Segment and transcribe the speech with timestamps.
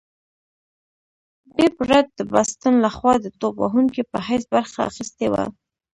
[1.55, 5.43] بېب رت د باسټن لخوا د توپ وهونکي په حیث برخه اخیستې وه.